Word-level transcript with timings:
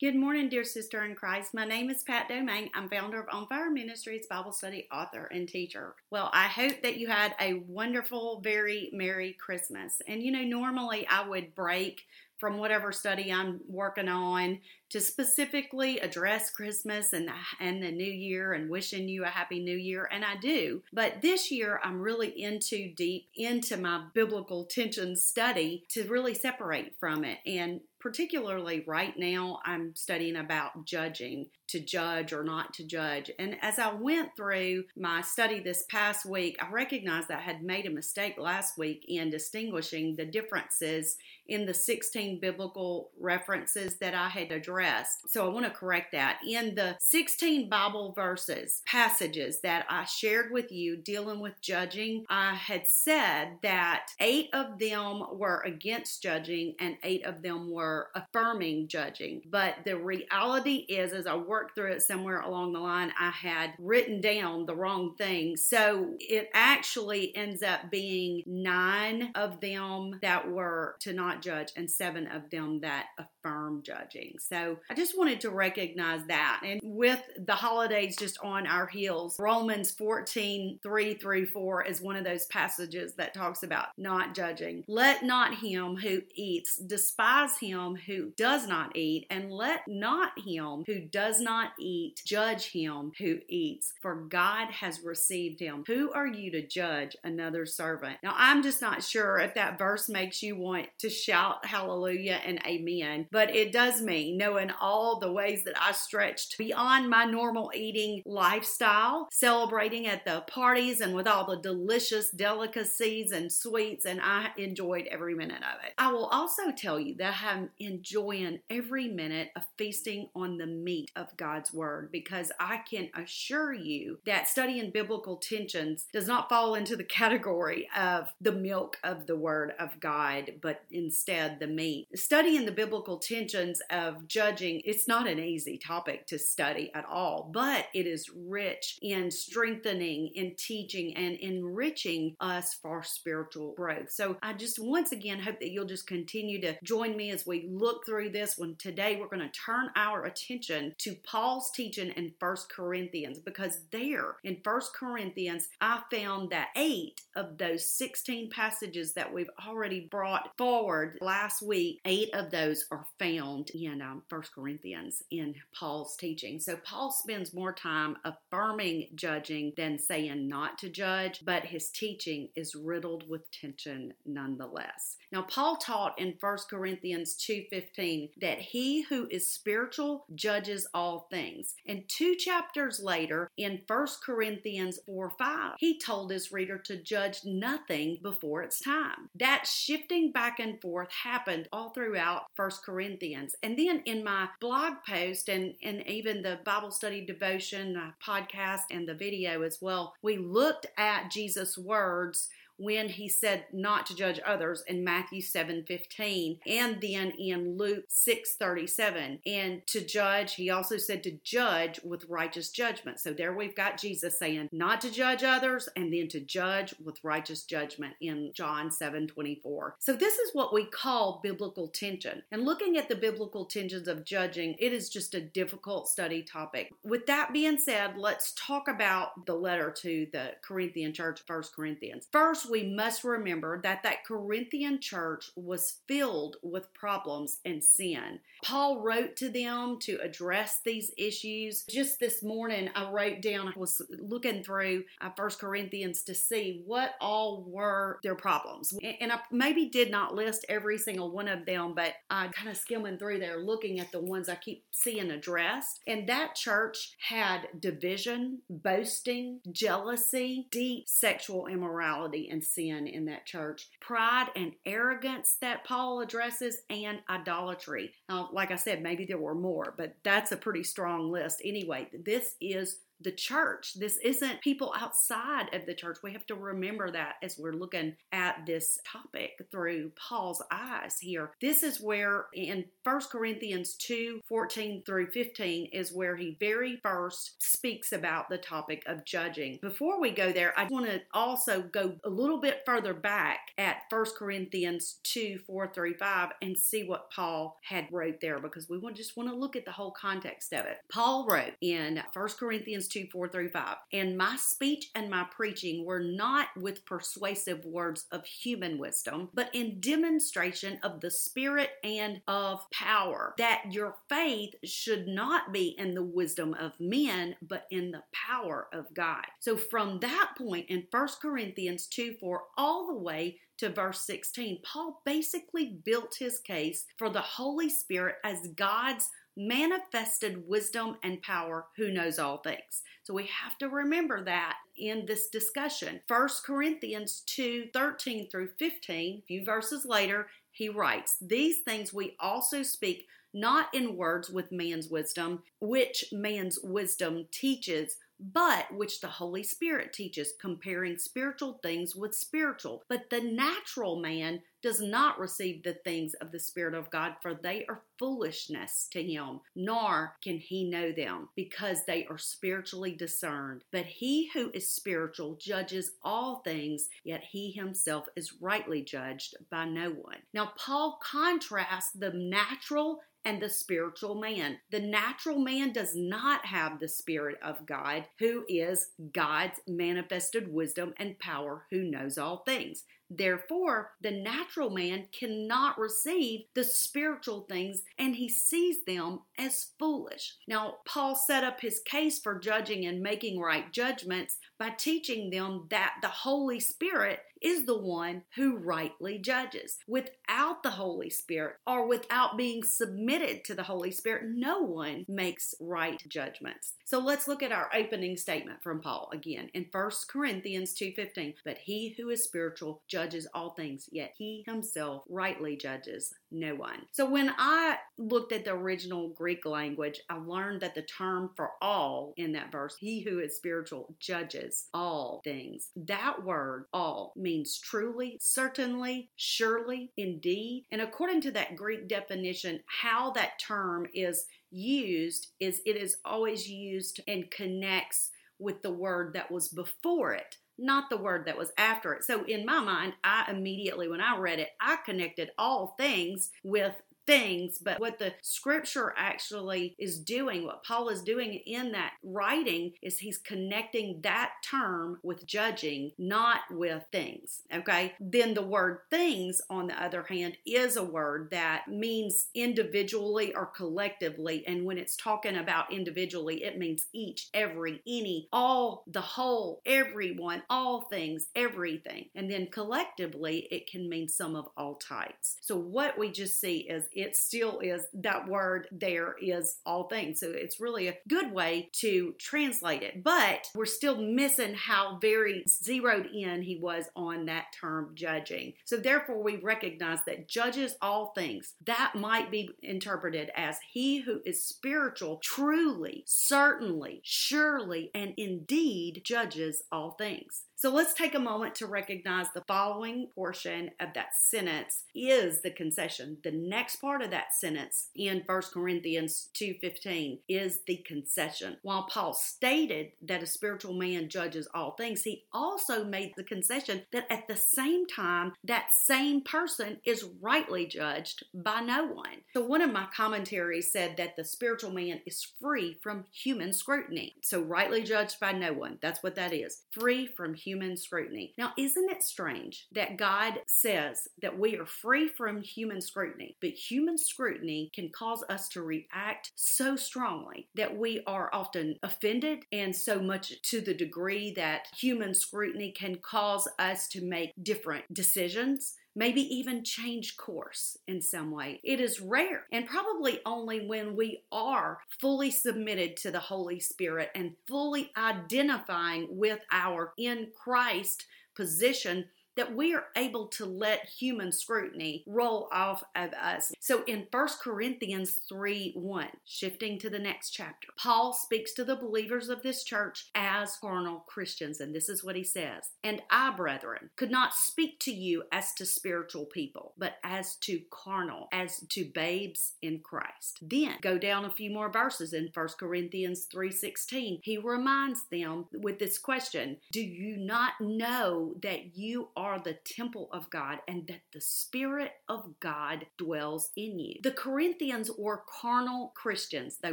Good 0.00 0.14
morning, 0.14 0.48
dear 0.48 0.62
sister 0.62 1.04
in 1.04 1.16
Christ. 1.16 1.52
My 1.54 1.64
name 1.64 1.90
is 1.90 2.04
Pat 2.04 2.28
Damiani. 2.28 2.70
I'm 2.72 2.88
founder 2.88 3.18
of 3.18 3.26
On 3.32 3.48
Fire 3.48 3.68
Ministries, 3.68 4.28
Bible 4.30 4.52
study 4.52 4.86
author, 4.92 5.24
and 5.32 5.48
teacher. 5.48 5.96
Well, 6.12 6.30
I 6.32 6.46
hope 6.46 6.82
that 6.82 6.98
you 6.98 7.08
had 7.08 7.34
a 7.40 7.54
wonderful, 7.66 8.40
very 8.40 8.90
Merry 8.92 9.32
Christmas. 9.32 10.00
And 10.06 10.22
you 10.22 10.30
know, 10.30 10.44
normally 10.44 11.04
I 11.08 11.26
would 11.26 11.52
break 11.56 12.02
from 12.36 12.58
whatever 12.58 12.92
study 12.92 13.32
I'm 13.32 13.60
working 13.68 14.06
on 14.06 14.60
to 14.90 15.00
specifically 15.00 15.98
address 16.00 16.50
Christmas 16.50 17.12
and 17.12 17.28
the, 17.28 17.32
and 17.60 17.82
the 17.82 17.92
new 17.92 18.04
year 18.04 18.52
and 18.52 18.70
wishing 18.70 19.08
you 19.08 19.24
a 19.24 19.28
happy 19.28 19.60
new 19.60 19.76
year 19.76 20.08
and 20.10 20.24
I 20.24 20.36
do. 20.36 20.82
But 20.92 21.20
this 21.22 21.50
year 21.50 21.80
I'm 21.82 22.00
really 22.00 22.28
into 22.40 22.92
deep 22.94 23.28
into 23.34 23.76
my 23.76 24.04
biblical 24.14 24.64
tension 24.64 25.16
study 25.16 25.84
to 25.90 26.08
really 26.08 26.34
separate 26.34 26.94
from 26.98 27.24
it 27.24 27.38
and 27.46 27.80
particularly 28.00 28.84
right 28.86 29.18
now 29.18 29.58
I'm 29.64 29.94
studying 29.94 30.36
about 30.36 30.84
judging 30.84 31.46
to 31.68 31.80
judge 31.80 32.32
or 32.32 32.44
not 32.44 32.72
to 32.74 32.84
judge. 32.84 33.30
And 33.38 33.56
as 33.60 33.78
I 33.78 33.92
went 33.92 34.34
through 34.36 34.84
my 34.96 35.20
study 35.20 35.60
this 35.60 35.84
past 35.90 36.24
week, 36.24 36.56
I 36.62 36.70
recognized 36.70 37.28
that 37.28 37.38
I 37.38 37.42
had 37.42 37.62
made 37.62 37.86
a 37.86 37.90
mistake 37.90 38.36
last 38.38 38.78
week 38.78 39.04
in 39.08 39.30
distinguishing 39.30 40.16
the 40.16 40.24
differences 40.24 41.18
in 41.46 41.66
the 41.66 41.74
16 41.74 42.40
biblical 42.40 43.10
references 43.20 43.96
that 43.96 44.14
I 44.14 44.28
had 44.28 44.52
addressed. 44.52 44.77
So 45.26 45.46
I 45.46 45.48
want 45.48 45.66
to 45.66 45.70
correct 45.70 46.12
that. 46.12 46.38
In 46.46 46.74
the 46.74 46.96
16 47.00 47.68
Bible 47.68 48.12
verses, 48.14 48.82
passages 48.86 49.60
that 49.62 49.86
I 49.88 50.04
shared 50.04 50.52
with 50.52 50.70
you 50.70 50.96
dealing 50.96 51.40
with 51.40 51.60
judging, 51.60 52.24
I 52.28 52.54
had 52.54 52.86
said 52.86 53.58
that 53.62 54.08
eight 54.20 54.48
of 54.52 54.78
them 54.78 55.22
were 55.32 55.62
against 55.62 56.22
judging 56.22 56.74
and 56.80 56.96
eight 57.02 57.24
of 57.24 57.42
them 57.42 57.70
were 57.70 58.08
affirming 58.14 58.88
judging. 58.88 59.42
But 59.50 59.76
the 59.84 59.96
reality 59.96 60.86
is, 60.88 61.12
as 61.12 61.26
I 61.26 61.36
worked 61.36 61.74
through 61.74 61.92
it 61.92 62.02
somewhere 62.02 62.40
along 62.40 62.72
the 62.72 62.80
line, 62.80 63.12
I 63.18 63.30
had 63.30 63.72
written 63.78 64.20
down 64.20 64.66
the 64.66 64.76
wrong 64.76 65.14
thing. 65.16 65.56
So 65.56 66.14
it 66.18 66.50
actually 66.54 67.34
ends 67.36 67.62
up 67.62 67.90
being 67.90 68.42
nine 68.46 69.30
of 69.34 69.60
them 69.60 70.18
that 70.22 70.50
were 70.50 70.96
to 71.00 71.12
not 71.12 71.42
judge 71.42 71.72
and 71.76 71.90
seven 71.90 72.26
of 72.28 72.50
them 72.50 72.80
that 72.80 73.06
affirm 73.18 73.82
judging. 73.82 74.34
So 74.38 74.67
I 74.90 74.94
just 74.94 75.16
wanted 75.16 75.40
to 75.42 75.50
recognize 75.50 76.24
that. 76.26 76.60
And 76.64 76.80
with 76.82 77.22
the 77.38 77.54
holidays 77.54 78.16
just 78.16 78.38
on 78.42 78.66
our 78.66 78.86
heels, 78.86 79.36
Romans 79.38 79.90
14 79.92 80.80
3 80.82 81.14
through 81.14 81.46
4 81.46 81.84
is 81.84 82.00
one 82.00 82.16
of 82.16 82.24
those 82.24 82.46
passages 82.46 83.14
that 83.14 83.34
talks 83.34 83.62
about 83.62 83.88
not 83.96 84.34
judging. 84.34 84.84
Let 84.86 85.24
not 85.24 85.54
him 85.54 85.96
who 85.96 86.22
eats 86.34 86.76
despise 86.76 87.58
him 87.58 87.96
who 88.06 88.32
does 88.36 88.66
not 88.66 88.96
eat, 88.96 89.26
and 89.30 89.52
let 89.52 89.86
not 89.86 90.32
him 90.38 90.84
who 90.86 91.00
does 91.00 91.40
not 91.40 91.72
eat 91.78 92.22
judge 92.24 92.70
him 92.70 93.12
who 93.18 93.38
eats, 93.48 93.92
for 94.00 94.14
God 94.14 94.70
has 94.70 95.00
received 95.00 95.60
him. 95.60 95.84
Who 95.86 96.12
are 96.12 96.26
you 96.26 96.50
to 96.52 96.66
judge 96.66 97.16
another 97.24 97.66
servant? 97.66 98.18
Now, 98.22 98.34
I'm 98.36 98.62
just 98.62 98.80
not 98.80 99.02
sure 99.02 99.38
if 99.38 99.54
that 99.54 99.78
verse 99.78 100.08
makes 100.08 100.42
you 100.42 100.56
want 100.56 100.88
to 100.98 101.10
shout 101.10 101.64
hallelujah 101.64 102.40
and 102.44 102.60
amen, 102.66 103.26
but 103.30 103.54
it 103.54 103.72
does 103.72 104.00
me 104.00 104.36
knowing 104.58 104.74
all 104.80 105.18
the 105.18 105.32
ways 105.32 105.64
that 105.64 105.80
I 105.80 105.92
stretched 105.92 106.58
beyond 106.58 107.08
my 107.08 107.24
normal 107.24 107.70
eating 107.74 108.22
lifestyle, 108.26 109.28
celebrating 109.30 110.06
at 110.06 110.24
the 110.24 110.42
parties 110.46 111.00
and 111.00 111.14
with 111.14 111.26
all 111.26 111.46
the 111.46 111.60
delicious 111.60 112.30
delicacies 112.30 113.30
and 113.30 113.52
sweets, 113.52 114.04
and 114.04 114.20
I 114.22 114.50
enjoyed 114.56 115.06
every 115.10 115.34
minute 115.34 115.62
of 115.62 115.84
it. 115.84 115.92
I 115.98 116.10
will 116.12 116.26
also 116.26 116.72
tell 116.72 116.98
you 116.98 117.14
that 117.16 117.36
I'm 117.42 117.70
enjoying 117.78 118.60
every 118.68 119.08
minute 119.08 119.50
of 119.54 119.62
feasting 119.76 120.28
on 120.34 120.58
the 120.58 120.66
meat 120.66 121.10
of 121.14 121.36
God's 121.36 121.72
Word 121.72 122.10
because 122.10 122.50
I 122.58 122.78
can 122.90 123.10
assure 123.14 123.72
you 123.72 124.18
that 124.26 124.48
studying 124.48 124.90
biblical 124.90 125.36
tensions 125.36 126.06
does 126.12 126.26
not 126.26 126.48
fall 126.48 126.74
into 126.74 126.96
the 126.96 127.04
category 127.04 127.88
of 127.96 128.32
the 128.40 128.52
milk 128.52 128.98
of 129.04 129.26
the 129.26 129.36
Word 129.36 129.72
of 129.78 130.00
God, 130.00 130.52
but 130.60 130.82
instead 130.90 131.60
the 131.60 131.66
meat. 131.66 132.08
Studying 132.14 132.64
the 132.64 132.72
biblical 132.72 133.18
tensions 133.18 133.80
of 133.90 134.26
judging, 134.48 134.80
it's 134.84 135.06
not 135.06 135.28
an 135.28 135.38
easy 135.38 135.78
topic 135.78 136.26
to 136.26 136.38
study 136.38 136.90
at 136.94 137.04
all, 137.04 137.50
but 137.52 137.86
it 137.94 138.06
is 138.06 138.30
rich 138.34 138.98
in 139.02 139.30
strengthening, 139.30 140.30
in 140.34 140.54
teaching, 140.56 141.14
and 141.16 141.36
enriching 141.36 142.34
us 142.40 142.74
for 142.80 143.02
spiritual 143.02 143.74
growth. 143.76 144.10
So 144.10 144.36
I 144.42 144.54
just 144.54 144.78
once 144.78 145.12
again 145.12 145.38
hope 145.38 145.60
that 145.60 145.70
you'll 145.70 145.84
just 145.84 146.06
continue 146.06 146.60
to 146.62 146.76
join 146.82 147.16
me 147.16 147.30
as 147.30 147.46
we 147.46 147.68
look 147.70 148.06
through 148.06 148.30
this 148.30 148.54
when 148.56 148.76
today 148.76 149.18
we're 149.20 149.28
going 149.28 149.48
to 149.48 149.60
turn 149.60 149.90
our 149.96 150.24
attention 150.24 150.94
to 150.98 151.14
Paul's 151.24 151.70
teaching 151.74 152.10
in 152.10 152.32
First 152.40 152.70
Corinthians 152.70 153.38
because 153.38 153.80
there 153.92 154.36
in 154.44 154.58
First 154.64 154.94
Corinthians 154.94 155.68
I 155.80 156.00
found 156.10 156.50
that 156.50 156.68
8 156.76 157.20
of 157.36 157.58
those 157.58 157.90
16 157.96 158.50
passages 158.50 159.12
that 159.14 159.32
we've 159.32 159.50
already 159.66 160.08
brought 160.10 160.56
forward 160.56 161.18
last 161.20 161.62
week, 161.62 162.00
8 162.04 162.34
of 162.34 162.50
those 162.50 162.84
are 162.90 163.04
found 163.18 163.70
in 163.70 164.00
um, 164.00 164.22
1 164.28 164.37
Corinthians 164.46 165.22
in 165.30 165.54
Paul's 165.74 166.16
teaching. 166.16 166.60
So 166.60 166.76
Paul 166.76 167.10
spends 167.10 167.54
more 167.54 167.72
time 167.72 168.16
affirming 168.24 169.08
judging 169.14 169.72
than 169.76 169.98
saying 169.98 170.48
not 170.48 170.78
to 170.78 170.88
judge, 170.88 171.44
but 171.44 171.64
his 171.64 171.90
teaching 171.90 172.50
is 172.54 172.74
riddled 172.74 173.28
with 173.28 173.50
tension 173.50 174.14
nonetheless. 174.24 175.16
Now 175.32 175.42
Paul 175.42 175.76
taught 175.76 176.18
in 176.18 176.34
1 176.38 176.68
Corinthians 176.70 177.34
2:15 177.36 178.30
that 178.40 178.58
he 178.58 179.02
who 179.02 179.26
is 179.30 179.50
spiritual 179.50 180.26
judges 180.34 180.86
all 180.94 181.26
things. 181.30 181.74
And 181.86 182.08
two 182.08 182.34
chapters 182.34 183.00
later 183.00 183.50
in 183.56 183.82
1 183.86 184.22
Corinthians 184.22 184.98
4:5, 185.06 185.74
he 185.78 185.98
told 185.98 186.30
his 186.30 186.52
reader 186.52 186.78
to 186.78 186.96
judge 186.96 187.44
nothing 187.44 188.18
before 188.22 188.62
it's 188.62 188.80
time. 188.80 189.30
That 189.34 189.66
shifting 189.66 190.32
back 190.32 190.58
and 190.58 190.80
forth 190.80 191.10
happened 191.10 191.68
all 191.72 191.90
throughout 191.90 192.46
1 192.56 192.82
Corinthians. 192.84 193.54
And 193.62 193.78
then 193.78 194.02
in 194.04 194.24
my 194.28 194.46
blog 194.60 194.92
post 195.08 195.48
and, 195.48 195.74
and 195.82 196.06
even 196.06 196.42
the 196.42 196.58
Bible 196.62 196.90
study 196.90 197.24
devotion 197.24 198.12
podcast 198.22 198.82
and 198.90 199.08
the 199.08 199.14
video 199.14 199.62
as 199.62 199.78
well, 199.80 200.12
we 200.20 200.36
looked 200.36 200.84
at 200.98 201.30
Jesus' 201.30 201.78
words 201.78 202.50
when 202.78 203.08
he 203.08 203.28
said 203.28 203.66
not 203.72 204.06
to 204.06 204.14
judge 204.14 204.40
others 204.46 204.82
in 204.86 205.04
Matthew 205.04 205.42
7 205.42 205.84
15, 205.86 206.60
and 206.66 207.00
then 207.00 207.32
in 207.38 207.76
Luke 207.76 208.04
6 208.08 208.54
37. 208.54 209.40
And 209.46 209.86
to 209.88 210.00
judge, 210.00 210.54
he 210.54 210.70
also 210.70 210.96
said 210.96 211.22
to 211.24 211.38
judge 211.42 212.00
with 212.04 212.24
righteous 212.28 212.70
judgment. 212.70 213.20
So 213.20 213.32
there 213.32 213.52
we've 213.52 213.76
got 213.76 213.98
Jesus 213.98 214.38
saying 214.38 214.68
not 214.72 215.00
to 215.02 215.10
judge 215.10 215.42
others 215.42 215.88
and 215.96 216.12
then 216.12 216.28
to 216.28 216.40
judge 216.40 216.94
with 217.04 217.22
righteous 217.22 217.64
judgment 217.64 218.14
in 218.20 218.52
John 218.54 218.90
7 218.90 219.26
24. 219.26 219.96
So 219.98 220.12
this 220.12 220.38
is 220.38 220.50
what 220.52 220.72
we 220.72 220.84
call 220.84 221.40
biblical 221.42 221.88
tension. 221.88 222.42
And 222.52 222.64
looking 222.64 222.96
at 222.96 223.08
the 223.08 223.16
biblical 223.16 223.64
tensions 223.64 224.08
of 224.08 224.24
judging, 224.24 224.76
it 224.78 224.92
is 224.92 225.08
just 225.08 225.34
a 225.34 225.40
difficult 225.40 226.08
study 226.08 226.42
topic. 226.42 226.92
With 227.02 227.26
that 227.26 227.52
being 227.52 227.78
said, 227.78 228.16
let's 228.16 228.52
talk 228.52 228.88
about 228.88 229.46
the 229.46 229.54
letter 229.54 229.90
to 229.98 230.26
the 230.32 230.52
Corinthian 230.62 231.12
church, 231.12 231.40
First 231.46 231.74
Corinthians. 231.74 232.28
First, 232.30 232.67
we 232.70 232.84
must 232.84 233.24
remember 233.24 233.80
that 233.82 234.02
that 234.02 234.24
Corinthian 234.24 235.00
church 235.00 235.50
was 235.56 235.98
filled 236.06 236.56
with 236.62 236.92
problems 236.94 237.58
and 237.64 237.82
sin. 237.82 238.40
Paul 238.64 239.00
wrote 239.00 239.36
to 239.36 239.48
them 239.48 239.98
to 240.00 240.18
address 240.22 240.80
these 240.84 241.12
issues. 241.16 241.84
Just 241.88 242.18
this 242.20 242.42
morning, 242.42 242.90
I 242.94 243.10
wrote 243.10 243.40
down, 243.40 243.68
I 243.68 243.78
was 243.78 244.02
looking 244.10 244.62
through 244.62 245.04
uh, 245.20 245.30
First 245.36 245.58
Corinthians 245.58 246.22
to 246.24 246.34
see 246.34 246.82
what 246.86 247.14
all 247.20 247.64
were 247.66 248.18
their 248.22 248.34
problems. 248.34 248.92
And 249.20 249.32
I 249.32 249.40
maybe 249.50 249.86
did 249.88 250.10
not 250.10 250.34
list 250.34 250.64
every 250.68 250.98
single 250.98 251.30
one 251.30 251.48
of 251.48 251.66
them, 251.66 251.94
but 251.94 252.14
I 252.30 252.48
kind 252.48 252.68
of 252.68 252.76
skimming 252.76 253.18
through 253.18 253.38
there 253.38 253.58
looking 253.58 254.00
at 254.00 254.12
the 254.12 254.20
ones 254.20 254.48
I 254.48 254.56
keep 254.56 254.84
seeing 254.90 255.30
addressed. 255.30 256.00
And 256.06 256.28
that 256.28 256.54
church 256.54 257.12
had 257.28 257.68
division, 257.78 258.60
boasting, 258.68 259.60
jealousy, 259.70 260.66
deep 260.70 261.08
sexual 261.08 261.66
immorality, 261.66 262.48
and 262.50 262.57
and 262.58 262.64
sin 262.64 263.06
in 263.06 263.24
that 263.26 263.46
church. 263.46 263.88
Pride 264.00 264.48
and 264.56 264.72
arrogance 264.84 265.58
that 265.60 265.84
Paul 265.84 266.20
addresses, 266.20 266.78
and 266.90 267.20
idolatry. 267.30 268.12
Now, 268.28 268.50
like 268.52 268.72
I 268.72 268.76
said, 268.76 269.00
maybe 269.00 269.24
there 269.24 269.38
were 269.38 269.54
more, 269.54 269.94
but 269.96 270.16
that's 270.24 270.50
a 270.50 270.56
pretty 270.56 270.82
strong 270.82 271.30
list. 271.30 271.62
Anyway, 271.64 272.08
this 272.24 272.56
is 272.60 272.98
the 273.20 273.32
church. 273.32 273.94
This 273.94 274.18
isn't 274.18 274.60
people 274.60 274.94
outside 274.98 275.74
of 275.74 275.86
the 275.86 275.94
church. 275.94 276.18
We 276.22 276.32
have 276.32 276.46
to 276.46 276.54
remember 276.54 277.10
that 277.10 277.34
as 277.42 277.58
we're 277.58 277.72
looking 277.72 278.16
at 278.32 278.66
this 278.66 278.98
topic 279.06 279.66
through 279.70 280.12
Paul's 280.16 280.62
eyes 280.70 281.18
here. 281.18 281.50
This 281.60 281.82
is 281.82 282.00
where 282.00 282.46
in 282.54 282.84
1 283.04 283.20
Corinthians 283.30 283.94
2 283.94 284.42
14 284.48 285.02
through 285.04 285.30
15 285.30 285.90
is 285.92 286.12
where 286.12 286.36
he 286.36 286.56
very 286.60 286.98
first 287.02 287.62
speaks 287.62 288.12
about 288.12 288.48
the 288.48 288.58
topic 288.58 289.02
of 289.06 289.24
judging. 289.24 289.78
Before 289.82 290.20
we 290.20 290.30
go 290.30 290.52
there, 290.52 290.72
I 290.76 290.84
want 290.84 291.06
to 291.06 291.20
also 291.32 291.82
go 291.82 292.14
a 292.24 292.30
little 292.30 292.60
bit 292.60 292.82
further 292.86 293.14
back 293.14 293.72
at 293.78 294.02
1 294.10 294.24
Corinthians 294.36 295.18
2 295.24 295.58
4 295.66 295.92
through 295.92 296.14
5 296.14 296.50
and 296.62 296.76
see 296.76 297.04
what 297.04 297.30
Paul 297.30 297.78
had 297.82 298.06
wrote 298.10 298.40
there 298.40 298.58
because 298.58 298.88
we 298.88 298.98
just 299.14 299.36
want 299.36 299.48
to 299.48 299.54
look 299.54 299.76
at 299.76 299.84
the 299.84 299.92
whole 299.92 300.10
context 300.10 300.72
of 300.72 300.86
it. 300.86 300.98
Paul 301.10 301.46
wrote 301.48 301.74
in 301.80 302.22
1 302.32 302.48
Corinthians 302.58 303.07
2 303.08 303.28
4 303.32 303.48
through 303.48 303.70
5, 303.70 303.96
and 304.12 304.36
my 304.36 304.56
speech 304.56 305.10
and 305.14 305.30
my 305.30 305.46
preaching 305.50 306.04
were 306.04 306.20
not 306.20 306.68
with 306.76 307.04
persuasive 307.04 307.84
words 307.84 308.26
of 308.30 308.44
human 308.44 308.98
wisdom, 308.98 309.48
but 309.54 309.70
in 309.74 310.00
demonstration 310.00 310.98
of 311.02 311.20
the 311.20 311.30
Spirit 311.30 311.90
and 312.04 312.40
of 312.46 312.88
power, 312.90 313.54
that 313.58 313.84
your 313.90 314.16
faith 314.28 314.74
should 314.84 315.26
not 315.26 315.72
be 315.72 315.94
in 315.98 316.14
the 316.14 316.22
wisdom 316.22 316.74
of 316.74 316.92
men, 317.00 317.56
but 317.62 317.86
in 317.90 318.10
the 318.10 318.22
power 318.32 318.88
of 318.92 319.12
God. 319.14 319.44
So 319.60 319.76
from 319.76 320.20
that 320.20 320.52
point 320.56 320.86
in 320.88 321.06
1 321.10 321.28
Corinthians 321.40 322.06
2 322.06 322.34
4 322.40 322.62
all 322.76 323.06
the 323.06 323.18
way 323.18 323.58
to 323.78 323.88
verse 323.88 324.20
16, 324.22 324.80
Paul 324.82 325.22
basically 325.24 326.00
built 326.04 326.36
his 326.38 326.58
case 326.58 327.06
for 327.16 327.30
the 327.30 327.40
Holy 327.40 327.88
Spirit 327.88 328.36
as 328.44 328.68
God's 328.76 329.30
manifested 329.58 330.68
wisdom 330.68 331.16
and 331.22 331.42
power 331.42 331.86
who 331.96 332.12
knows 332.12 332.38
all 332.38 332.58
things. 332.58 333.02
So 333.24 333.34
we 333.34 333.50
have 333.62 333.76
to 333.78 333.88
remember 333.88 334.42
that 334.44 334.76
in 334.96 335.26
this 335.26 335.48
discussion. 335.48 336.20
1 336.28 336.48
Corinthians 336.64 337.42
2 337.46 337.88
13 337.92 338.48
through 338.48 338.68
15, 338.78 339.38
a 339.38 339.46
few 339.46 339.64
verses 339.64 340.06
later, 340.06 340.46
he 340.70 340.88
writes, 340.88 341.36
These 341.40 341.78
things 341.80 342.14
we 342.14 342.36
also 342.38 342.82
speak 342.82 343.26
not 343.52 343.92
in 343.92 344.16
words 344.16 344.48
with 344.48 344.70
man's 344.70 345.08
wisdom, 345.08 345.62
which 345.80 346.26
man's 346.32 346.78
wisdom 346.82 347.46
teaches 347.50 348.16
but 348.40 348.92
which 348.94 349.20
the 349.20 349.28
Holy 349.28 349.62
Spirit 349.62 350.12
teaches, 350.12 350.52
comparing 350.60 351.18
spiritual 351.18 351.80
things 351.82 352.14
with 352.14 352.34
spiritual. 352.34 353.02
But 353.08 353.30
the 353.30 353.40
natural 353.40 354.16
man 354.16 354.62
does 354.82 355.00
not 355.00 355.38
receive 355.38 355.82
the 355.82 355.94
things 356.04 356.34
of 356.34 356.52
the 356.52 356.60
Spirit 356.60 356.94
of 356.94 357.10
God, 357.10 357.34
for 357.42 357.54
they 357.54 357.84
are 357.86 358.02
foolishness 358.18 359.08
to 359.12 359.22
him, 359.22 359.60
nor 359.74 360.36
can 360.42 360.58
he 360.58 360.84
know 360.84 361.12
them, 361.12 361.48
because 361.56 362.04
they 362.04 362.26
are 362.26 362.38
spiritually 362.38 363.12
discerned. 363.12 363.84
But 363.92 364.06
he 364.06 364.50
who 364.52 364.70
is 364.74 364.88
spiritual 364.88 365.56
judges 365.60 366.12
all 366.22 366.62
things, 366.64 367.08
yet 367.24 367.42
he 367.42 367.70
himself 367.70 368.26
is 368.36 368.60
rightly 368.60 369.02
judged 369.02 369.56
by 369.70 369.84
no 369.84 370.10
one. 370.10 370.38
Now, 370.52 370.72
Paul 370.76 371.18
contrasts 371.22 372.12
the 372.12 372.32
natural 372.32 373.20
and 373.48 373.62
the 373.62 373.70
spiritual 373.70 374.34
man. 374.34 374.78
The 374.90 375.00
natural 375.00 375.58
man 375.58 375.94
does 375.94 376.14
not 376.14 376.66
have 376.66 377.00
the 377.00 377.08
Spirit 377.08 377.56
of 377.62 377.86
God, 377.86 378.26
who 378.38 378.66
is 378.68 379.12
God's 379.32 379.80
manifested 379.86 380.70
wisdom 380.70 381.14
and 381.16 381.38
power, 381.38 381.86
who 381.90 382.02
knows 382.02 382.36
all 382.36 382.58
things. 382.58 383.04
Therefore, 383.30 384.12
the 384.22 384.30
natural 384.30 384.90
man 384.90 385.28
cannot 385.32 385.98
receive 385.98 386.64
the 386.74 386.84
spiritual 386.84 387.62
things 387.62 388.02
and 388.18 388.36
he 388.36 388.48
sees 388.48 389.04
them 389.04 389.40
as 389.58 389.90
foolish. 389.98 390.56
Now, 390.66 390.96
Paul 391.06 391.34
set 391.34 391.62
up 391.62 391.80
his 391.80 392.00
case 392.00 392.38
for 392.38 392.58
judging 392.58 393.04
and 393.04 393.20
making 393.20 393.60
right 393.60 393.92
judgments 393.92 394.56
by 394.78 394.90
teaching 394.90 395.50
them 395.50 395.86
that 395.90 396.14
the 396.22 396.28
Holy 396.28 396.80
Spirit 396.80 397.40
is 397.62 397.86
the 397.86 397.98
one 397.98 398.42
who 398.56 398.76
rightly 398.76 399.38
judges. 399.38 399.98
Without 400.06 400.82
the 400.82 400.90
Holy 400.90 401.30
Spirit 401.30 401.76
or 401.86 402.06
without 402.06 402.56
being 402.56 402.82
submitted 402.82 403.64
to 403.64 403.74
the 403.74 403.84
Holy 403.84 404.10
Spirit, 404.10 404.44
no 404.46 404.80
one 404.80 405.24
makes 405.28 405.74
right 405.80 406.22
judgments. 406.28 406.94
So 407.04 407.18
let's 407.18 407.48
look 407.48 407.62
at 407.62 407.72
our 407.72 407.90
opening 407.94 408.36
statement 408.36 408.82
from 408.82 409.00
Paul 409.00 409.30
again 409.32 409.70
in 409.74 409.86
1 409.90 410.28
Corinthians 410.28 410.94
2:15. 410.94 411.54
But 411.64 411.78
he 411.78 412.14
who 412.16 412.30
is 412.30 412.44
spiritual 412.44 413.02
judges 413.08 413.46
all 413.54 413.70
things, 413.70 414.08
yet 414.12 414.34
he 414.36 414.62
himself 414.66 415.24
rightly 415.28 415.76
judges 415.76 416.34
no 416.50 416.74
one. 416.74 417.06
So 417.12 417.28
when 417.28 417.54
I 417.58 417.98
looked 418.16 418.52
at 418.52 418.64
the 418.64 418.72
original 418.72 419.28
Greek 419.30 419.66
language, 419.66 420.20
I 420.28 420.36
learned 420.36 420.80
that 420.80 420.94
the 420.94 421.02
term 421.02 421.50
for 421.56 421.72
all 421.80 422.32
in 422.36 422.52
that 422.52 422.72
verse, 422.72 422.96
he 422.98 423.20
who 423.20 423.38
is 423.38 423.56
spiritual 423.56 424.14
judges 424.18 424.88
all 424.94 425.40
things. 425.44 425.90
That 425.96 426.44
word 426.44 426.86
all 426.92 427.32
means 427.36 427.47
truly, 427.82 428.36
certainly, 428.40 429.30
surely, 429.36 430.12
indeed. 430.16 430.84
And 430.90 431.00
according 431.00 431.40
to 431.42 431.50
that 431.52 431.76
Greek 431.76 432.08
definition, 432.08 432.80
how 432.86 433.30
that 433.32 433.58
term 433.58 434.06
is 434.12 434.46
used 434.70 435.48
is 435.60 435.80
it 435.86 435.96
is 435.96 436.16
always 436.24 436.68
used 436.68 437.20
and 437.26 437.50
connects 437.50 438.30
with 438.58 438.82
the 438.82 438.92
word 438.92 439.32
that 439.34 439.50
was 439.50 439.68
before 439.68 440.32
it 440.32 440.56
not 440.78 441.10
the 441.10 441.16
word 441.16 441.44
that 441.44 441.58
was 441.58 441.72
after 441.76 442.14
it. 442.14 442.24
So 442.24 442.44
in 442.44 442.64
my 442.64 442.78
mind, 442.78 443.14
I 443.24 443.46
immediately, 443.50 444.08
when 444.08 444.20
I 444.20 444.36
read 444.38 444.60
it, 444.60 444.70
I 444.80 444.96
connected 445.04 445.50
all 445.58 445.94
things 445.98 446.50
with 446.62 446.94
things, 447.28 447.76
but 447.76 448.00
what 448.00 448.18
the 448.18 448.32
scripture 448.40 449.12
actually 449.14 449.94
is 449.98 450.18
doing, 450.18 450.64
what 450.64 450.82
Paul 450.82 451.10
is 451.10 451.20
doing 451.20 451.60
in 451.66 451.92
that 451.92 452.14
writing, 452.24 452.92
is 453.02 453.18
he's 453.18 453.36
connecting 453.36 454.22
that 454.22 454.52
term 454.64 455.18
with 455.22 455.44
judging, 455.44 456.12
not 456.16 456.60
with 456.70 457.04
things. 457.12 457.60
Okay. 457.72 458.14
Then 458.18 458.54
the 458.54 458.62
word 458.62 459.00
things, 459.10 459.60
on 459.68 459.88
the 459.88 460.02
other 460.02 460.22
hand, 460.22 460.56
is 460.64 460.96
a 460.96 461.04
word 461.04 461.50
that 461.50 461.86
means 461.86 462.46
individually 462.54 463.54
or 463.54 463.66
collectively. 463.66 464.64
And 464.66 464.86
when 464.86 464.96
it's 464.96 465.14
talking 465.14 465.58
about 465.58 465.92
individually, 465.92 466.64
it 466.64 466.78
means 466.78 467.08
each, 467.12 467.50
every, 467.52 468.00
any, 468.06 468.48
all, 468.54 469.04
the 469.06 469.20
whole, 469.20 469.82
everyone, 469.84 470.62
all 470.70 471.02
things, 471.02 471.48
everything. 471.54 472.30
And 472.34 472.50
then 472.50 472.68
collectively, 472.68 473.68
it 473.70 473.86
can 473.86 474.08
mean 474.08 474.28
some 474.28 474.56
of 474.56 474.68
all 474.78 474.94
types. 474.94 475.56
So 475.60 475.76
what 475.76 476.18
we 476.18 476.30
just 476.30 476.58
see 476.58 476.78
is 476.78 477.04
it 477.18 477.34
still 477.34 477.80
is 477.80 478.06
that 478.14 478.46
word 478.46 478.86
there 478.92 479.34
is 479.42 479.78
all 479.84 480.04
things. 480.04 480.38
So 480.38 480.52
it's 480.52 480.80
really 480.80 481.08
a 481.08 481.16
good 481.26 481.50
way 481.50 481.90
to 481.94 482.32
translate 482.38 483.02
it. 483.02 483.24
But 483.24 483.68
we're 483.74 483.86
still 483.86 484.16
missing 484.22 484.74
how 484.74 485.18
very 485.20 485.64
zeroed 485.68 486.26
in 486.26 486.62
he 486.62 486.78
was 486.78 487.06
on 487.16 487.46
that 487.46 487.66
term 487.78 488.12
judging. 488.14 488.74
So 488.84 488.96
therefore, 488.96 489.42
we 489.42 489.56
recognize 489.56 490.20
that 490.26 490.48
judges 490.48 490.94
all 491.02 491.32
things. 491.34 491.74
That 491.84 492.12
might 492.14 492.52
be 492.52 492.70
interpreted 492.84 493.50
as 493.56 493.78
he 493.90 494.20
who 494.20 494.40
is 494.46 494.62
spiritual 494.62 495.38
truly, 495.42 496.22
certainly, 496.24 497.20
surely, 497.24 498.12
and 498.14 498.32
indeed 498.36 499.22
judges 499.24 499.82
all 499.90 500.12
things. 500.12 500.62
So 500.78 500.90
let's 500.90 501.12
take 501.12 501.34
a 501.34 501.40
moment 501.40 501.74
to 501.76 501.86
recognize 501.86 502.46
the 502.54 502.62
following 502.68 503.30
portion 503.34 503.90
of 503.98 504.10
that 504.14 504.36
sentence 504.36 505.06
is 505.12 505.60
the 505.60 505.72
concession. 505.72 506.36
The 506.44 506.52
next 506.52 507.00
part 507.00 507.20
of 507.20 507.32
that 507.32 507.52
sentence 507.52 508.10
in 508.14 508.44
1 508.46 508.62
Corinthians 508.72 509.50
2:15 509.54 510.38
is 510.48 510.82
the 510.86 510.98
concession. 510.98 511.78
While 511.82 512.04
Paul 512.04 512.32
stated 512.32 513.10
that 513.22 513.42
a 513.42 513.46
spiritual 513.46 513.94
man 513.94 514.28
judges 514.28 514.68
all 514.72 514.92
things, 514.92 515.24
he 515.24 515.46
also 515.52 516.04
made 516.04 516.34
the 516.36 516.44
concession 516.44 517.04
that 517.10 517.26
at 517.28 517.48
the 517.48 517.56
same 517.56 518.06
time 518.06 518.52
that 518.62 518.92
same 518.92 519.40
person 519.40 520.00
is 520.04 520.22
rightly 520.40 520.86
judged 520.86 521.42
by 521.52 521.80
no 521.80 522.06
one. 522.06 522.44
So 522.54 522.64
one 522.64 522.82
of 522.82 522.92
my 522.92 523.08
commentaries 523.12 523.90
said 523.90 524.16
that 524.18 524.36
the 524.36 524.44
spiritual 524.44 524.92
man 524.92 525.22
is 525.26 525.42
free 525.42 525.98
from 526.00 526.26
human 526.30 526.72
scrutiny. 526.72 527.34
So 527.42 527.60
rightly 527.60 528.04
judged 528.04 528.38
by 528.38 528.52
no 528.52 528.72
one. 528.72 529.00
That's 529.02 529.24
what 529.24 529.34
that 529.34 529.52
is. 529.52 529.82
Free 529.90 530.24
from 530.24 530.54
human 530.68 530.96
scrutiny. 530.96 531.54
Now, 531.56 531.72
isn't 531.78 532.10
it 532.10 532.22
strange 532.22 532.86
that 532.92 533.16
God 533.16 533.60
says 533.66 534.28
that 534.42 534.58
we 534.58 534.76
are 534.76 534.84
free 534.84 535.28
from 535.28 535.62
human 535.62 536.00
scrutiny, 536.00 536.56
but 536.60 536.70
human 536.70 537.16
scrutiny 537.16 537.90
can 537.94 538.10
cause 538.10 538.44
us 538.50 538.68
to 538.70 538.82
react 538.82 539.52
so 539.54 539.96
strongly 539.96 540.68
that 540.74 540.96
we 540.96 541.22
are 541.26 541.48
often 541.54 541.96
offended, 542.02 542.64
and 542.72 542.94
so 542.94 543.20
much 543.20 543.60
to 543.62 543.80
the 543.80 543.94
degree 543.94 544.52
that 544.52 544.88
human 544.96 545.34
scrutiny 545.34 545.90
can 545.92 546.16
cause 546.16 546.68
us 546.78 547.08
to 547.08 547.22
make 547.22 547.52
different 547.62 548.04
decisions 548.12 548.94
maybe 549.14 549.40
even 549.54 549.84
change 549.84 550.36
course 550.36 550.96
in 551.06 551.20
some 551.20 551.50
way. 551.50 551.80
It 551.82 552.00
is 552.00 552.20
rare 552.20 552.66
and 552.72 552.86
probably 552.86 553.40
only 553.44 553.86
when 553.86 554.16
we 554.16 554.44
are 554.52 554.98
fully 555.20 555.50
submitted 555.50 556.16
to 556.18 556.30
the 556.30 556.40
Holy 556.40 556.80
Spirit 556.80 557.30
and 557.34 557.52
fully 557.66 558.10
identifying 558.16 559.28
with 559.30 559.60
our 559.72 560.12
in 560.16 560.48
Christ 560.56 561.26
position 561.56 562.26
that 562.58 562.74
we 562.74 562.92
are 562.92 563.06
able 563.16 563.46
to 563.46 563.64
let 563.64 564.04
human 564.06 564.50
scrutiny 564.50 565.22
roll 565.28 565.68
off 565.70 566.02
of 566.16 566.32
us. 566.32 566.72
So 566.80 567.04
in 567.04 567.28
1 567.30 567.48
Corinthians 567.62 568.40
3 568.48 568.94
1, 568.96 569.28
shifting 569.44 569.96
to 570.00 570.10
the 570.10 570.18
next 570.18 570.50
chapter, 570.50 570.88
Paul 570.98 571.32
speaks 571.32 571.72
to 571.74 571.84
the 571.84 571.94
believers 571.94 572.48
of 572.48 572.64
this 572.64 572.82
church 572.82 573.30
as 573.36 573.76
carnal 573.76 574.24
Christians. 574.26 574.80
And 574.80 574.92
this 574.92 575.08
is 575.08 575.22
what 575.22 575.36
he 575.36 575.44
says 575.44 575.90
And 576.02 576.20
I, 576.30 576.50
brethren, 576.50 577.10
could 577.14 577.30
not 577.30 577.54
speak 577.54 578.00
to 578.00 578.12
you 578.12 578.42
as 578.50 578.74
to 578.74 578.84
spiritual 578.84 579.44
people, 579.44 579.94
but 579.96 580.16
as 580.24 580.56
to 580.56 580.80
carnal, 580.90 581.46
as 581.52 581.78
to 581.90 582.06
babes 582.06 582.72
in 582.82 582.98
Christ. 582.98 583.60
Then 583.62 583.98
go 584.00 584.18
down 584.18 584.44
a 584.44 584.50
few 584.50 584.72
more 584.72 584.90
verses 584.90 585.32
in 585.32 585.50
1 585.54 585.68
Corinthians 585.78 586.48
3:16. 586.52 587.38
He 587.44 587.56
reminds 587.56 588.24
them 588.24 588.66
with 588.72 588.98
this 588.98 589.16
question, 589.16 589.76
do 589.92 590.00
you 590.00 590.36
not 590.36 590.80
know 590.80 591.54
that 591.62 591.96
you 591.96 592.30
are 592.36 592.47
the 592.56 592.78
temple 592.84 593.28
of 593.32 593.50
God 593.50 593.80
and 593.86 594.06
that 594.06 594.22
the 594.32 594.40
spirit 594.40 595.12
of 595.28 595.60
God 595.60 596.06
dwells 596.16 596.70
in 596.76 596.98
you? 596.98 597.16
The 597.22 597.32
Corinthians 597.32 598.10
were 598.16 598.44
carnal 598.60 599.12
Christians. 599.14 599.78
They 599.82 599.92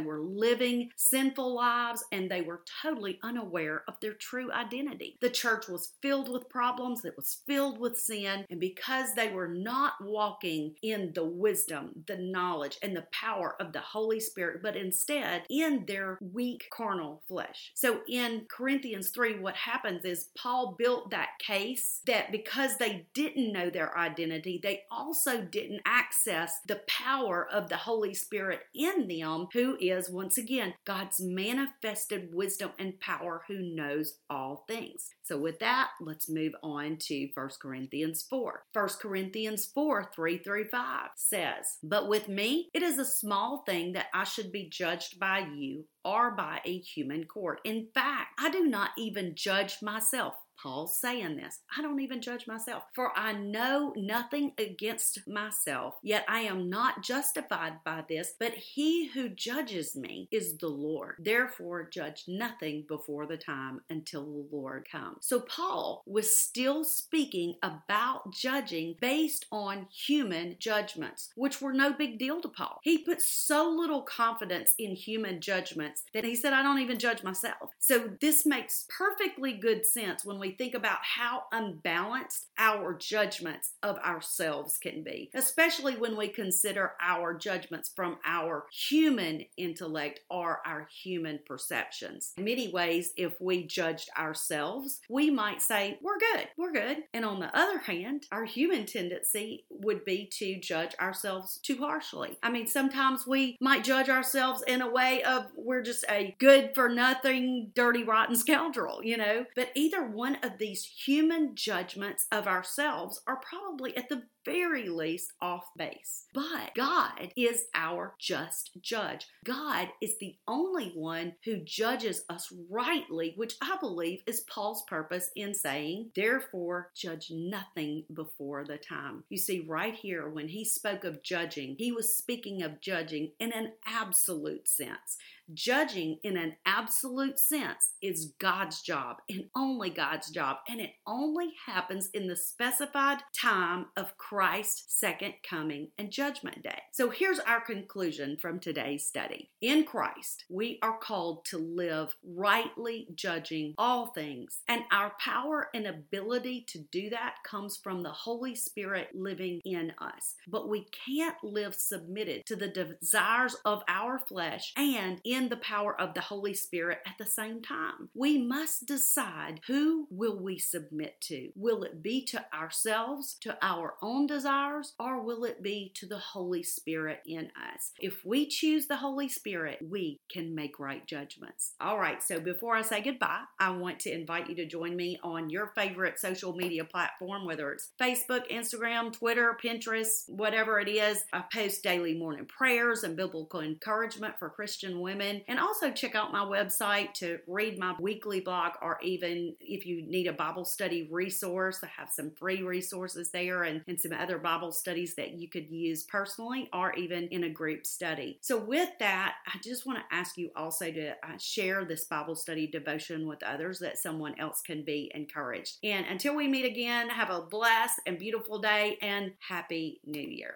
were 0.00 0.20
living 0.20 0.90
sinful 0.96 1.54
lives 1.54 2.04
and 2.12 2.30
they 2.30 2.40
were 2.40 2.62
totally 2.82 3.18
unaware 3.22 3.82
of 3.88 4.00
their 4.00 4.14
true 4.14 4.50
identity. 4.52 5.18
The 5.20 5.30
church 5.30 5.68
was 5.68 5.92
filled 6.00 6.30
with 6.32 6.48
problems, 6.48 7.04
it 7.04 7.16
was 7.16 7.42
filled 7.46 7.78
with 7.78 7.98
sin, 7.98 8.46
and 8.48 8.60
because 8.60 9.14
they 9.14 9.28
were 9.28 9.48
not 9.48 9.94
walking 10.00 10.74
in 10.82 11.12
the 11.14 11.24
wisdom, 11.24 12.04
the 12.06 12.16
knowledge, 12.16 12.78
and 12.82 12.96
the 12.96 13.06
power 13.12 13.56
of 13.60 13.72
the 13.72 13.80
Holy 13.80 14.20
Spirit, 14.20 14.62
but 14.62 14.76
instead 14.76 15.42
in 15.50 15.84
their 15.86 16.18
weak 16.20 16.68
carnal 16.72 17.22
flesh. 17.28 17.72
So 17.74 18.00
in 18.08 18.46
Corinthians 18.48 19.10
3, 19.10 19.40
what 19.40 19.56
happens 19.56 20.04
is 20.04 20.30
Paul 20.36 20.76
built 20.78 21.10
that 21.10 21.30
case 21.38 22.00
that 22.06 22.32
because 22.36 22.76
they 22.76 23.06
didn't 23.14 23.52
know 23.52 23.70
their 23.70 23.96
identity, 23.96 24.60
they 24.62 24.82
also 24.90 25.40
didn't 25.40 25.80
access 25.86 26.60
the 26.66 26.82
power 26.86 27.48
of 27.50 27.68
the 27.68 27.76
Holy 27.76 28.12
Spirit 28.12 28.60
in 28.74 29.08
them, 29.08 29.46
who 29.52 29.76
is 29.80 30.10
once 30.10 30.36
again 30.36 30.74
God's 30.84 31.20
manifested 31.20 32.34
wisdom 32.34 32.72
and 32.78 33.00
power 33.00 33.42
who 33.48 33.60
knows 33.60 34.18
all 34.28 34.64
things. 34.68 35.10
So, 35.22 35.38
with 35.38 35.58
that, 35.60 35.90
let's 36.00 36.28
move 36.28 36.52
on 36.62 36.98
to 37.02 37.28
1 37.32 37.50
Corinthians 37.60 38.26
4. 38.28 38.64
1 38.72 38.88
Corinthians 39.00 39.66
4 39.66 40.10
3 40.14 40.38
through 40.38 40.68
5 40.68 41.08
says, 41.16 41.78
But 41.82 42.08
with 42.08 42.28
me, 42.28 42.68
it 42.74 42.82
is 42.82 42.98
a 42.98 43.04
small 43.04 43.62
thing 43.66 43.92
that 43.92 44.06
I 44.12 44.24
should 44.24 44.52
be 44.52 44.68
judged 44.68 45.18
by 45.18 45.46
you 45.54 45.84
or 46.04 46.30
by 46.32 46.60
a 46.64 46.78
human 46.78 47.24
court. 47.24 47.60
In 47.64 47.88
fact, 47.92 48.38
I 48.38 48.50
do 48.50 48.64
not 48.64 48.90
even 48.96 49.34
judge 49.34 49.78
myself. 49.82 50.34
Paul's 50.60 50.98
saying 50.98 51.36
this. 51.36 51.60
I 51.76 51.82
don't 51.82 52.00
even 52.00 52.20
judge 52.20 52.46
myself, 52.46 52.84
for 52.94 53.16
I 53.16 53.32
know 53.32 53.92
nothing 53.96 54.52
against 54.58 55.26
myself, 55.28 55.94
yet 56.02 56.24
I 56.28 56.40
am 56.40 56.70
not 56.70 57.02
justified 57.02 57.84
by 57.84 58.04
this, 58.08 58.34
but 58.38 58.54
he 58.54 59.08
who 59.08 59.28
judges 59.28 59.96
me 59.96 60.28
is 60.30 60.56
the 60.56 60.68
Lord. 60.68 61.16
Therefore, 61.18 61.88
judge 61.88 62.24
nothing 62.26 62.84
before 62.88 63.26
the 63.26 63.36
time 63.36 63.80
until 63.90 64.24
the 64.24 64.46
Lord 64.50 64.86
comes. 64.90 65.26
So, 65.26 65.40
Paul 65.40 66.02
was 66.06 66.38
still 66.38 66.84
speaking 66.84 67.56
about 67.62 68.32
judging 68.32 68.96
based 69.00 69.46
on 69.52 69.86
human 69.90 70.56
judgments, 70.58 71.30
which 71.36 71.60
were 71.60 71.72
no 71.72 71.92
big 71.92 72.18
deal 72.18 72.40
to 72.40 72.48
Paul. 72.48 72.80
He 72.82 72.98
put 72.98 73.22
so 73.22 73.68
little 73.68 74.02
confidence 74.02 74.74
in 74.78 74.94
human 74.94 75.40
judgments 75.40 76.02
that 76.14 76.24
he 76.24 76.34
said, 76.34 76.52
I 76.52 76.62
don't 76.62 76.80
even 76.80 76.98
judge 76.98 77.22
myself. 77.22 77.70
So, 77.78 78.10
this 78.20 78.46
makes 78.46 78.86
perfectly 78.88 79.52
good 79.52 79.84
sense 79.84 80.24
when 80.24 80.38
we 80.38 80.45
we 80.46 80.52
think 80.52 80.74
about 80.74 80.98
how 81.02 81.42
unbalanced 81.50 82.46
our 82.56 82.94
judgments 82.94 83.72
of 83.82 83.96
ourselves 83.98 84.78
can 84.78 85.02
be, 85.02 85.28
especially 85.34 85.96
when 85.96 86.16
we 86.16 86.28
consider 86.28 86.92
our 87.00 87.34
judgments 87.34 87.90
from 87.96 88.18
our 88.24 88.66
human 88.70 89.44
intellect 89.56 90.20
or 90.30 90.60
our 90.64 90.86
human 91.02 91.40
perceptions. 91.44 92.32
In 92.36 92.44
many 92.44 92.68
ways, 92.68 93.12
if 93.16 93.40
we 93.40 93.64
judged 93.64 94.08
ourselves, 94.16 95.00
we 95.10 95.30
might 95.30 95.60
say, 95.60 95.98
We're 96.00 96.18
good, 96.18 96.46
we're 96.56 96.72
good. 96.72 96.98
And 97.12 97.24
on 97.24 97.40
the 97.40 97.56
other 97.56 97.78
hand, 97.78 98.26
our 98.30 98.44
human 98.44 98.86
tendency 98.86 99.64
would 99.68 100.04
be 100.04 100.30
to 100.38 100.60
judge 100.60 100.94
ourselves 101.00 101.58
too 101.58 101.78
harshly. 101.78 102.38
I 102.40 102.50
mean, 102.50 102.68
sometimes 102.68 103.26
we 103.26 103.56
might 103.60 103.82
judge 103.82 104.08
ourselves 104.08 104.62
in 104.68 104.80
a 104.80 104.90
way 104.90 105.24
of 105.24 105.46
we're 105.56 105.82
just 105.82 106.04
a 106.08 106.36
good 106.38 106.70
for 106.76 106.88
nothing, 106.88 107.72
dirty, 107.74 108.04
rotten 108.04 108.36
scoundrel, 108.36 109.02
you 109.02 109.16
know? 109.16 109.44
But 109.56 109.70
either 109.74 110.06
one 110.06 110.35
of 110.42 110.58
these 110.58 110.84
human 110.84 111.54
judgments 111.54 112.26
of 112.30 112.46
ourselves 112.46 113.20
are 113.26 113.40
probably 113.40 113.96
at 113.96 114.08
the 114.08 114.22
very 114.44 114.88
least 114.88 115.32
off 115.42 115.64
base. 115.76 116.26
But 116.32 116.74
God 116.76 117.32
is 117.36 117.64
our 117.74 118.14
just 118.18 118.70
judge. 118.80 119.26
God 119.44 119.88
is 120.00 120.18
the 120.18 120.36
only 120.46 120.92
one 120.94 121.34
who 121.44 121.56
judges 121.56 122.22
us 122.30 122.52
rightly, 122.70 123.34
which 123.36 123.54
I 123.60 123.76
believe 123.80 124.20
is 124.26 124.42
Paul's 124.42 124.84
purpose 124.84 125.30
in 125.34 125.52
saying, 125.52 126.12
therefore, 126.14 126.92
judge 126.94 127.30
nothing 127.30 128.04
before 128.14 128.64
the 128.64 128.78
time. 128.78 129.24
You 129.28 129.38
see, 129.38 129.64
right 129.66 129.94
here, 129.94 130.28
when 130.28 130.48
he 130.48 130.64
spoke 130.64 131.02
of 131.02 131.24
judging, 131.24 131.74
he 131.76 131.90
was 131.90 132.16
speaking 132.16 132.62
of 132.62 132.80
judging 132.80 133.32
in 133.40 133.52
an 133.52 133.72
absolute 133.84 134.68
sense. 134.68 135.18
Judging 135.54 136.18
in 136.24 136.36
an 136.36 136.56
absolute 136.66 137.38
sense 137.38 137.92
is 138.02 138.32
God's 138.40 138.82
job 138.82 139.18
and 139.28 139.44
only 139.54 139.90
God's 139.90 140.30
job, 140.30 140.58
and 140.68 140.80
it 140.80 140.94
only 141.06 141.52
happens 141.66 142.10
in 142.12 142.26
the 142.26 142.36
specified 142.36 143.18
time 143.32 143.86
of 143.96 144.18
Christ's 144.18 144.84
second 144.88 145.34
coming 145.48 145.90
and 145.98 146.10
judgment 146.10 146.62
day. 146.62 146.80
So 146.92 147.10
here's 147.10 147.38
our 147.40 147.60
conclusion 147.60 148.36
from 148.40 148.58
today's 148.58 149.06
study. 149.06 149.50
In 149.60 149.84
Christ, 149.84 150.44
we 150.50 150.78
are 150.82 150.98
called 150.98 151.44
to 151.46 151.58
live 151.58 152.16
rightly 152.24 153.06
judging 153.14 153.74
all 153.78 154.06
things, 154.06 154.62
and 154.66 154.82
our 154.90 155.12
power 155.20 155.68
and 155.74 155.86
ability 155.86 156.64
to 156.68 156.78
do 156.90 157.08
that 157.10 157.36
comes 157.44 157.76
from 157.76 158.02
the 158.02 158.10
Holy 158.10 158.54
Spirit 158.56 159.10
living 159.14 159.60
in 159.64 159.92
us. 159.98 160.34
But 160.48 160.68
we 160.68 160.86
can't 161.06 161.36
live 161.44 161.74
submitted 161.74 162.46
to 162.46 162.56
the 162.56 162.68
desires 162.68 163.56
of 163.64 163.82
our 163.88 164.18
flesh 164.18 164.72
and 164.76 165.20
in 165.24 165.35
in 165.36 165.50
the 165.50 165.56
power 165.56 165.98
of 166.00 166.14
the 166.14 166.22
Holy 166.22 166.54
Spirit 166.54 167.00
at 167.06 167.18
the 167.18 167.26
same 167.26 167.60
time. 167.60 168.08
We 168.14 168.38
must 168.38 168.86
decide 168.86 169.60
who 169.66 170.06
will 170.10 170.38
we 170.38 170.58
submit 170.58 171.20
to? 171.22 171.50
Will 171.54 171.82
it 171.82 172.02
be 172.02 172.24
to 172.26 172.44
ourselves, 172.54 173.36
to 173.42 173.58
our 173.60 173.94
own 174.00 174.26
desires, 174.26 174.94
or 174.98 175.22
will 175.22 175.44
it 175.44 175.62
be 175.62 175.92
to 175.96 176.06
the 176.06 176.18
Holy 176.18 176.62
Spirit 176.62 177.20
in 177.26 177.50
us? 177.74 177.92
If 177.98 178.24
we 178.24 178.46
choose 178.46 178.86
the 178.86 178.96
Holy 178.96 179.28
Spirit, 179.28 179.78
we 179.86 180.20
can 180.32 180.54
make 180.54 180.80
right 180.80 181.06
judgments. 181.06 181.74
All 181.80 181.98
right, 181.98 182.22
so 182.22 182.40
before 182.40 182.74
I 182.74 182.82
say 182.82 183.02
goodbye, 183.02 183.42
I 183.60 183.70
want 183.70 184.00
to 184.00 184.12
invite 184.12 184.48
you 184.48 184.56
to 184.56 184.66
join 184.66 184.96
me 184.96 185.18
on 185.22 185.50
your 185.50 185.72
favorite 185.74 186.18
social 186.18 186.54
media 186.54 186.84
platform, 186.84 187.44
whether 187.44 187.72
it's 187.72 187.90
Facebook, 188.00 188.50
Instagram, 188.50 189.12
Twitter, 189.12 189.54
Pinterest, 189.62 190.28
whatever 190.28 190.80
it 190.80 190.88
is. 190.88 191.24
I 191.34 191.44
post 191.52 191.82
daily 191.82 192.14
morning 192.14 192.46
prayers 192.46 193.02
and 193.02 193.16
biblical 193.16 193.60
encouragement 193.60 194.38
for 194.38 194.48
Christian 194.48 195.00
women 195.00 195.25
And 195.48 195.58
also 195.58 195.90
check 195.90 196.14
out 196.14 196.32
my 196.32 196.44
website 196.44 197.12
to 197.14 197.38
read 197.46 197.78
my 197.78 197.94
weekly 198.00 198.40
blog 198.40 198.72
or 198.82 198.98
even 199.02 199.54
if 199.60 199.86
you 199.86 200.02
need 200.02 200.26
a 200.26 200.32
Bible 200.32 200.64
study 200.64 201.08
resource, 201.10 201.80
I 201.82 201.88
have 201.96 202.10
some 202.10 202.30
free 202.30 202.62
resources 202.62 203.30
there 203.30 203.64
and, 203.64 203.82
and 203.86 204.00
some 204.00 204.12
other 204.12 204.38
Bible 204.38 204.72
studies 204.72 205.14
that 205.16 205.32
you 205.32 205.48
could 205.48 205.68
use 205.70 206.04
personally 206.04 206.68
or 206.72 206.92
even 206.94 207.28
in 207.28 207.44
a 207.44 207.50
group 207.50 207.86
study. 207.86 208.38
So, 208.40 208.56
with 208.58 208.90
that, 208.98 209.34
I 209.46 209.58
just 209.62 209.86
want 209.86 209.98
to 209.98 210.14
ask 210.14 210.36
you 210.36 210.50
also 210.56 210.90
to 210.90 211.10
uh, 211.10 211.38
share 211.38 211.84
this 211.84 212.04
Bible 212.04 212.34
study 212.34 212.66
devotion 212.66 213.26
with 213.26 213.42
others 213.42 213.78
that 213.80 213.98
someone 213.98 214.38
else 214.38 214.60
can 214.60 214.84
be 214.84 215.10
encouraged. 215.14 215.78
And 215.82 216.06
until 216.06 216.36
we 216.36 216.48
meet 216.48 216.64
again, 216.64 217.08
have 217.08 217.30
a 217.30 217.42
blessed 217.42 218.00
and 218.06 218.18
beautiful 218.18 218.58
day 218.58 218.98
and 219.02 219.32
Happy 219.38 220.00
New 220.04 220.20
Year. 220.20 220.54